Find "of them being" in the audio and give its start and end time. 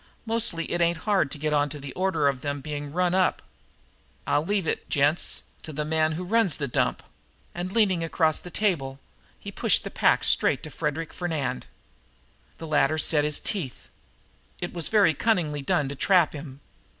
2.27-2.91